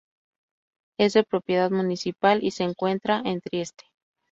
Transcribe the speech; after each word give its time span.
Es 0.97 1.13
de 1.13 1.23
propiedad 1.23 1.69
municipal 1.69 2.43
y 2.43 2.49
se 2.49 2.63
encuentra 2.63 3.21
en 3.23 3.39
Trieste. 3.39 3.83